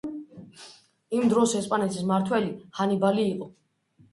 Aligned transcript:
იმ 1.17 1.27
დროს 1.33 1.53
ესპანეთის 1.61 2.07
მმართველი 2.07 2.51
ჰანიბალი 2.81 3.29
იყო. 3.37 3.53